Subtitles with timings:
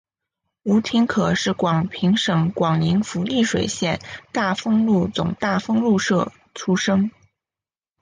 [0.63, 7.11] 吴廷可是广平省广宁府丽水县大丰禄总大丰禄社出生。